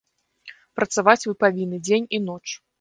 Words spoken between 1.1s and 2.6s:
вы павінны дзень і ноч.